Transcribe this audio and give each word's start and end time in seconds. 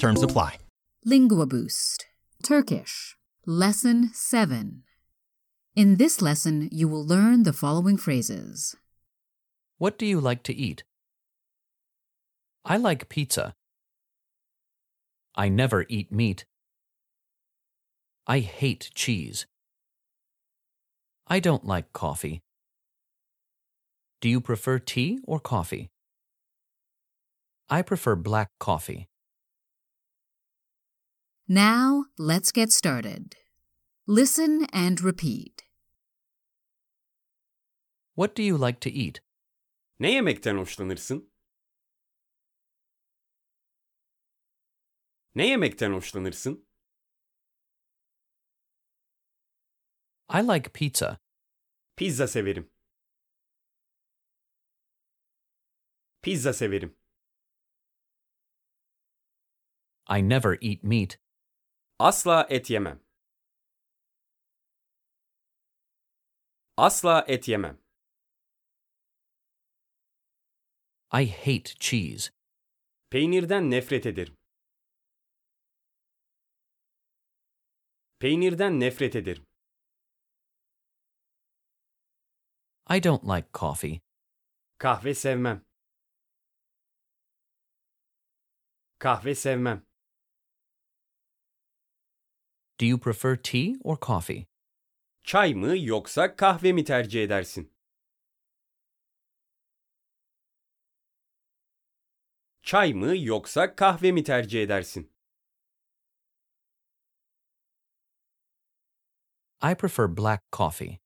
Terms 0.00 0.22
apply. 0.22 0.56
Lingua 1.04 1.44
Boost 1.44 2.06
Turkish 2.42 3.18
Lesson 3.44 4.08
7 4.14 4.82
In 5.76 5.96
this 5.96 6.22
lesson, 6.22 6.70
you 6.72 6.88
will 6.88 7.04
learn 7.04 7.42
the 7.42 7.52
following 7.52 7.98
phrases. 7.98 8.74
What 9.76 9.98
do 9.98 10.06
you 10.06 10.18
like 10.18 10.42
to 10.44 10.54
eat? 10.54 10.84
I 12.64 12.78
like 12.78 13.10
pizza. 13.10 13.52
I 15.34 15.50
never 15.50 15.84
eat 15.90 16.10
meat. 16.10 16.46
I 18.26 18.38
hate 18.38 18.88
cheese. 18.94 19.44
I 21.26 21.40
don't 21.40 21.66
like 21.66 21.92
coffee. 21.92 22.40
Do 24.22 24.30
you 24.30 24.40
prefer 24.40 24.78
tea 24.78 25.18
or 25.26 25.40
coffee? 25.40 25.90
I 27.68 27.82
prefer 27.82 28.16
black 28.16 28.48
coffee. 28.58 29.09
Now, 31.52 32.04
let's 32.16 32.52
get 32.52 32.70
started. 32.70 33.34
Listen 34.06 34.66
and 34.72 35.00
repeat. 35.00 35.64
What 38.14 38.36
do 38.36 38.42
you 38.44 38.56
like 38.56 38.78
to 38.80 38.88
eat? 38.88 39.20
Ne 39.98 40.12
yemekten 40.12 40.56
hoşlanırsın? 40.56 41.32
Ne 45.34 45.46
yemekten 45.46 45.92
hoşlanırsın? 45.92 46.68
I 50.28 50.42
like 50.42 50.72
pizza. 50.72 51.18
Pizza 51.96 52.28
severim. 52.28 52.70
Pizza 56.22 56.52
severim. 56.52 56.96
I 60.08 60.28
never 60.28 60.58
eat 60.62 60.84
meat. 60.84 61.18
Asla 62.08 62.46
et 62.48 62.70
yemem. 62.70 62.98
Asla 66.78 67.24
et 67.28 67.48
yemem. 67.48 67.76
I 71.12 71.24
hate 71.24 71.74
cheese. 71.78 72.30
Peynirden 73.10 73.70
nefret 73.70 74.06
ederim. 74.06 74.36
Peynirden 78.18 78.80
nefret 78.80 79.14
ederim. 79.14 79.46
I 82.86 83.00
don't 83.00 83.24
like 83.24 83.52
coffee. 83.52 84.00
Kahve 84.78 85.14
sevmem. 85.14 85.64
Kahve 88.98 89.34
sevmem. 89.34 89.89
Do 92.80 92.86
you 92.86 92.96
prefer 92.96 93.36
tea 93.36 93.76
or 93.84 93.98
coffee? 93.98 94.46
Çay 95.24 95.54
mı 95.54 95.78
yoksa 95.78 96.36
kahve 96.36 96.72
mi 96.72 96.84
tercih 96.84 97.24
edersin? 97.24 97.72
Çay 102.62 102.94
mı 102.94 103.16
yoksa 103.16 103.76
kahve 103.76 104.12
mi 104.12 104.24
tercih 104.24 104.62
edersin? 104.62 105.12
I 109.62 109.74
prefer 109.74 110.16
black 110.16 110.42
coffee. 110.52 110.98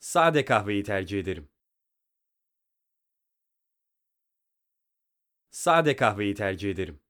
Sade 0.00 0.44
kahveyi 0.44 0.82
tercih 0.82 1.18
ederim. 1.18 1.48
Sade 5.50 5.96
kahveyi 5.96 6.34
tercih 6.34 6.70
ederim. 6.70 7.03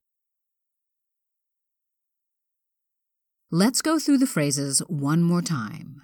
Let's 3.57 3.83
go 3.83 4.01
through 4.01 4.19
the 4.19 4.27
phrases 4.27 4.81
one 4.89 5.23
more 5.23 5.41
time. 5.41 6.03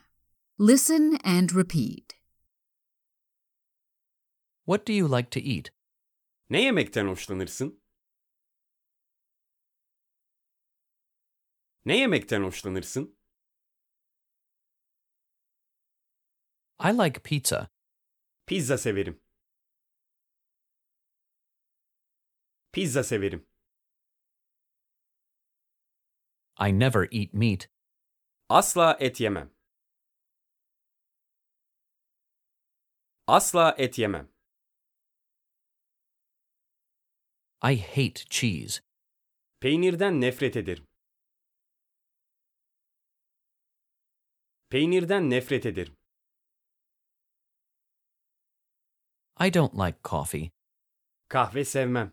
Listen 0.56 1.18
and 1.24 1.52
repeat. 1.52 2.14
What 4.66 4.86
do 4.86 4.92
you 4.92 5.08
like 5.08 5.30
to 5.30 5.40
eat? 5.40 5.72
Ne 6.50 6.62
yemekten 6.62 7.06
hoşlanırsın? 7.06 7.82
Ne 11.84 11.98
yemekten 11.98 12.42
hoşlanırsın? 12.42 13.18
I 16.78 16.92
like 16.92 17.20
pizza. 17.22 17.68
Pizza 18.46 18.78
severim. 18.78 19.20
Pizza 22.72 23.02
severim. 23.02 23.49
I 26.60 26.70
never 26.72 27.08
eat 27.10 27.32
meat. 27.32 27.68
Asla 28.50 28.94
et 29.00 29.14
yemem. 29.14 29.48
Asla 33.26 33.74
et 33.78 33.92
yemem. 33.92 34.26
I 37.62 37.74
hate 37.74 38.26
cheese. 38.28 38.82
Peynirden 39.62 40.20
nefret 40.20 40.56
ederim. 40.56 40.84
Peynirden 44.70 45.30
nefret 45.30 45.64
ederim. 45.64 45.96
I 49.38 49.48
don't 49.48 49.74
like 49.74 50.02
coffee. 50.02 50.50
Kahve 51.30 51.64
sevmem. 51.64 52.10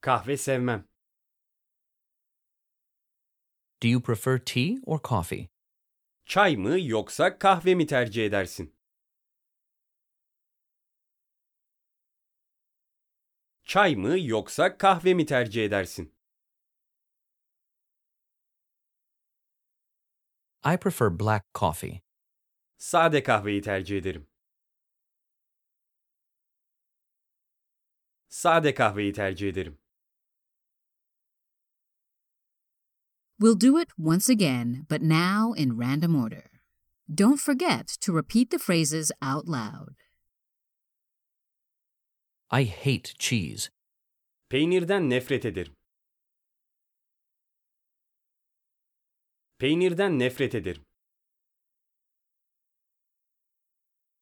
Kahve 0.00 0.36
sevmem. 0.36 0.91
Do 3.82 3.88
you 3.88 3.98
prefer 3.98 4.38
tea 4.38 4.78
or 4.86 5.00
coffee? 5.00 5.48
Çay 6.26 6.56
mı 6.56 6.80
yoksa 6.80 7.38
kahve 7.38 7.74
mi 7.74 7.86
tercih 7.86 8.26
edersin? 8.26 8.74
Çay 13.64 13.96
mı 13.96 14.18
yoksa 14.20 14.78
kahve 14.78 15.14
mi 15.14 15.26
tercih 15.26 15.64
edersin? 15.64 16.14
I 20.64 20.76
prefer 20.76 21.20
black 21.20 21.44
coffee. 21.54 22.02
Sade 22.78 23.22
kahveyi 23.22 23.62
tercih 23.62 23.98
ederim. 23.98 24.26
Sade 28.28 28.74
kahveyi 28.74 29.12
tercih 29.12 29.48
ederim. 29.48 29.81
We'll 33.42 33.56
do 33.56 33.76
it 33.76 33.88
once 33.98 34.28
again, 34.28 34.86
but 34.88 35.02
now 35.02 35.52
in 35.52 35.76
random 35.76 36.14
order. 36.14 36.48
Don't 37.12 37.40
forget 37.40 37.88
to 38.02 38.12
repeat 38.12 38.50
the 38.50 38.58
phrases 38.60 39.10
out 39.20 39.48
loud. 39.48 39.96
I 42.52 42.62
hate 42.62 43.14
cheese. 43.18 43.68
Peynirden 44.48 45.08
nefret 45.08 45.42
ederim. 45.42 45.74
Peynirden 49.58 50.20
nefret 50.20 50.54
ederim. 50.54 50.84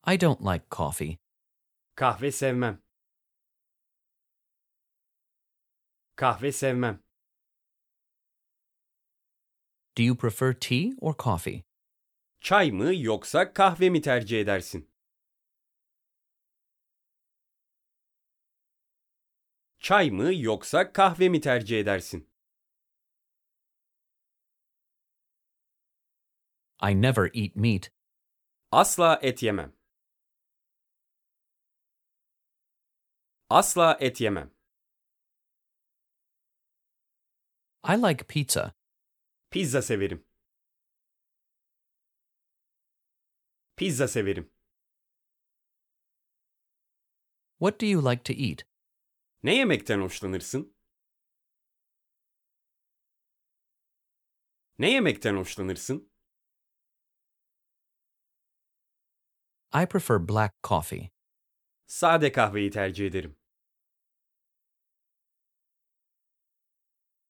I 0.02 0.16
don't 0.16 0.40
like 0.40 0.70
coffee. 0.70 1.19
Kahve 1.94 2.32
sevmem. 2.40 2.78
Kahve 6.16 6.52
sevmem. 6.62 7.00
Do 9.96 10.02
you 10.02 10.14
prefer 10.14 10.52
tea 10.52 10.94
or 10.98 11.14
coffee? 11.14 11.64
Çay 12.40 12.70
mı 12.70 12.94
yoksa 12.94 13.52
kahve 13.52 13.90
mi 13.90 14.00
tercih 14.02 14.40
edersin? 14.40 14.90
Çay 19.78 20.10
mı 20.10 20.34
yoksa 20.34 20.92
kahve 20.92 21.28
mi 21.28 21.40
tercih 21.40 21.81
edersin? 21.81 22.31
I 26.82 26.94
never 27.02 27.31
eat 27.34 27.56
meat. 27.56 27.90
Asla 28.72 29.19
et 29.22 29.42
yemem. 29.42 29.72
Asla 33.50 33.96
et 34.00 34.20
yemem. 34.20 34.50
I 37.84 37.96
like 37.96 38.28
pizza. 38.28 38.72
Pizza 39.50 39.82
severim. 39.82 40.25
Pizza 43.76 44.08
severim. 44.08 44.50
What 47.58 47.81
do 47.81 47.87
you 47.87 48.00
like 48.00 48.23
to 48.25 48.32
eat? 48.32 48.64
Ne 49.43 49.55
yemekten 49.56 50.00
hoşlanırsın? 50.00 50.76
Ne 54.79 54.91
yemekten 54.91 55.37
hoşlanırsın? 55.37 56.11
I 59.73 59.87
prefer 59.87 60.29
black 60.29 60.62
coffee. 60.62 61.11
Sade 61.87 62.32
kahveyi 62.32 62.70
tercih 62.70 63.06
ederim. 63.06 63.37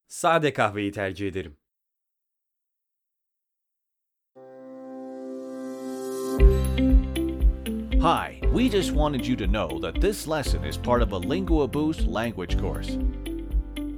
Sade 0.08 0.52
kahveyi 0.52 0.92
tercih 0.92 1.28
ederim. 1.28 1.59
Hi, 8.02 8.40
we 8.50 8.68
just 8.70 8.92
wanted 8.92 9.26
you 9.26 9.36
to 9.36 9.46
know 9.46 9.78
that 9.80 10.00
this 10.00 10.26
lesson 10.26 10.64
is 10.64 10.78
part 10.78 11.02
of 11.02 11.12
a 11.12 11.18
Lingua 11.18 11.68
Boost 11.68 12.06
language 12.06 12.58
course. 12.58 12.96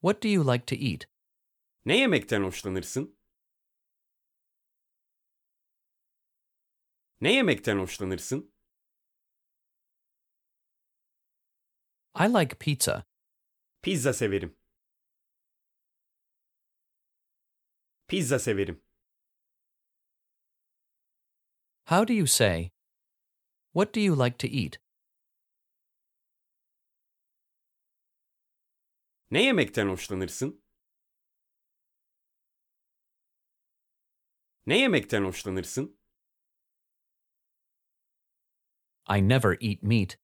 What 0.00 0.20
do 0.20 0.28
you 0.28 0.42
like 0.42 0.66
to 0.66 0.76
eat? 0.76 1.06
Ne 1.84 1.98
yemekten 1.98 2.42
hoşlanırsın? 2.42 3.18
Ne 7.20 7.32
yemekten 7.32 7.78
hoşlanırsın? 7.78 8.54
I 12.14 12.28
like 12.28 12.58
pizza. 12.58 13.04
Pizza 13.82 14.12
severim. 14.12 14.56
Pizza 18.08 18.38
severim. 18.38 18.82
How 21.86 22.04
do 22.04 22.12
you 22.12 22.26
say? 22.26 22.70
What 23.72 23.92
do 23.92 24.00
you 24.00 24.14
like 24.14 24.38
to 24.38 24.46
eat? 24.46 24.78
Ne 29.30 29.42
yemekten 29.42 29.88
hoşlanırsın? 29.88 30.62
Ne 34.66 34.78
yemekten 34.78 35.24
hoşlanırsın? 35.24 35.98
I 39.10 39.28
never 39.28 39.56
eat 39.60 39.82
meat. 39.82 40.18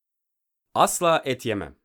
Asla 0.75 1.23
et 1.25 1.47
yemem. 1.47 1.77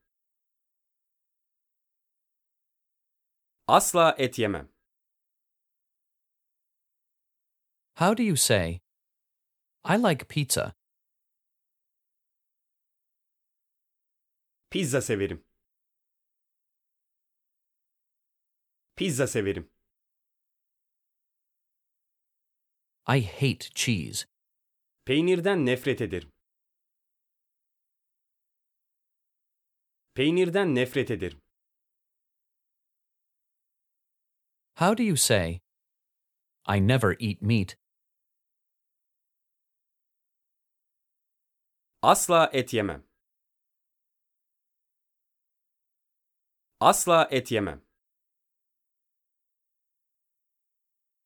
Asla 3.67 4.15
et 4.17 4.39
yemem. 4.39 4.69
How 7.95 8.13
do 8.17 8.23
you 8.23 8.35
say? 8.35 8.81
I 9.85 9.97
like 9.97 10.27
pizza. 10.27 10.78
Pizza 14.71 15.01
severim. 15.01 15.41
Pizza 18.95 19.25
severim. 19.27 19.67
I 23.07 23.19
hate 23.19 23.71
cheese. 23.73 24.27
Peynirden 25.07 25.65
nefret 25.65 26.01
ederim. 26.01 26.29
Peynirden 30.15 30.75
nefret 30.75 31.09
ederim. 31.09 31.41
How 34.75 34.93
do 34.93 35.03
you 35.03 35.15
say? 35.15 35.61
I 36.67 36.77
never 36.79 37.15
eat 37.19 37.41
meat. 37.41 37.75
Asla 42.03 42.49
et 42.53 42.67
yemem. 42.71 43.08
Asla 46.81 47.27
et 47.29 47.51
yemem. 47.51 47.81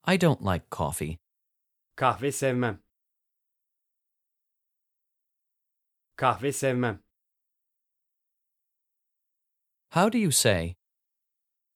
I 0.04 0.18
don't 0.18 0.42
like 0.42 0.70
coffee. 0.72 1.20
Kahve 1.96 2.32
sevmem. 2.32 2.80
Kahve 6.18 6.52
sevmem. 6.52 7.00
How 9.92 10.10
do 10.10 10.18
you 10.18 10.32
say? 10.32 10.76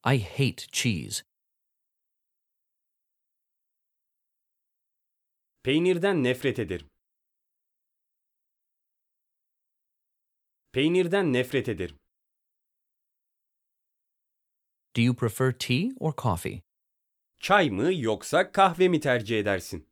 I 0.03 0.17
hate 0.17 0.67
cheese. 0.71 1.23
Peynirden 5.63 6.23
nefret 6.23 6.59
ederim. 6.59 6.89
Peynirden 10.73 11.33
nefret 11.33 11.67
ederim. 11.67 11.99
Do 14.97 15.03
you 15.03 15.13
prefer 15.13 15.51
tea 15.51 15.91
or 15.99 16.11
coffee? 16.11 16.63
Çay 17.39 17.69
mı 17.69 17.93
yoksa 17.93 18.51
kahve 18.51 18.87
mi 18.87 18.99
tercih 18.99 19.39
edersin? 19.39 19.89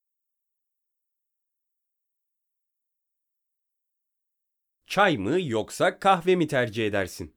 Çay 4.87 5.17
mı 5.17 5.41
yoksa 5.41 5.99
kahve 5.99 6.35
mi 6.35 6.47
tercih 6.47 6.87
edersin? 6.87 7.35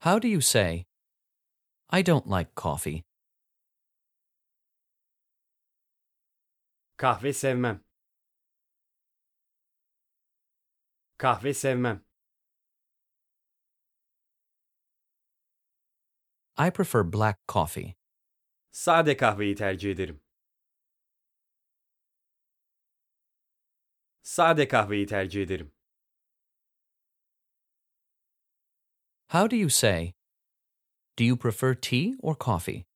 How 0.00 0.22
do 0.22 0.28
you 0.28 0.40
say? 0.40 0.84
I 1.92 2.06
don't 2.06 2.26
like 2.26 2.50
coffee. 2.56 3.02
Kahve 6.96 7.32
sevmem. 7.32 7.84
Kahve 11.18 11.54
sevmem. 11.54 12.05
I 16.58 16.70
prefer 16.70 17.02
black 17.02 17.36
coffee. 17.46 17.96
Sade 18.72 19.16
kahveyi 19.16 19.54
tercih 19.56 19.90
ederim. 19.90 20.20
Sade 24.22 24.68
kahveyi 24.68 25.06
tercih 25.06 25.42
ederim. 25.42 25.72
How 29.28 29.46
do 29.46 29.56
you 29.56 29.68
say? 29.68 30.14
Do 31.16 31.24
you 31.24 31.36
prefer 31.36 31.74
tea 31.74 32.14
or 32.20 32.34
coffee? 32.36 32.86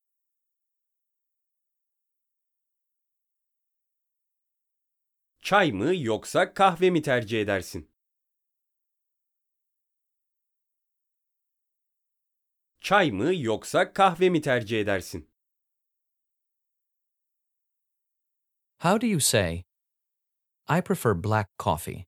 Çay 5.42 5.72
mı 5.72 5.94
yoksa 5.94 6.54
kahve 6.54 6.90
mi 6.90 7.02
tercih 7.02 7.40
edersin? 7.42 7.90
Çay 12.80 13.10
mı 13.10 13.34
yoksa 13.34 13.92
kahve 13.92 14.30
mi 14.30 14.40
tercih 14.40 14.80
edersin? 14.80 15.30
How 18.78 19.00
do 19.00 19.06
you 19.06 19.20
say? 19.20 19.64
I 20.68 20.80
prefer 20.82 21.24
black 21.24 21.58
coffee. 21.58 22.06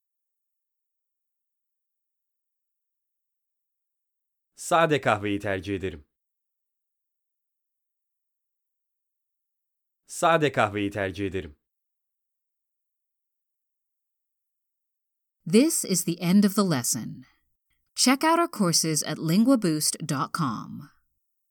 Sade 4.57 5.01
kahveyi 5.01 5.39
tercih 5.41 5.75
ederim. 5.75 6.05
Sade 10.07 10.53
kahveyi 10.53 10.91
tercih 10.91 11.27
ederim. 11.27 11.57
This 15.47 15.85
is 15.85 16.05
the 16.05 16.21
end 16.21 16.45
of 16.45 16.55
the 16.55 16.63
lesson. 16.65 17.25
Check 17.95 18.25
out 18.25 18.39
our 18.39 18.49
courses 18.49 19.03
at 19.03 19.19
linguaboost.com. 19.19 20.91